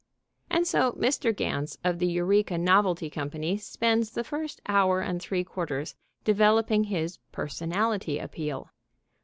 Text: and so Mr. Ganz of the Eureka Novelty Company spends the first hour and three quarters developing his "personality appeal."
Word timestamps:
and 0.49 0.65
so 0.65 0.93
Mr. 0.93 1.31
Ganz 1.31 1.77
of 1.83 1.99
the 1.99 2.07
Eureka 2.07 2.57
Novelty 2.57 3.07
Company 3.07 3.55
spends 3.59 4.09
the 4.09 4.23
first 4.23 4.59
hour 4.65 4.99
and 4.99 5.21
three 5.21 5.43
quarters 5.43 5.93
developing 6.23 6.85
his 6.85 7.19
"personality 7.31 8.17
appeal." 8.17 8.71